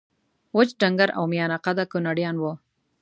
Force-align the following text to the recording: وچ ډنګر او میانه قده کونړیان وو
وچ 0.55 0.69
ډنګر 0.79 1.09
او 1.17 1.23
میانه 1.31 1.57
قده 1.65 1.83
کونړیان 1.91 2.35
وو 2.39 2.53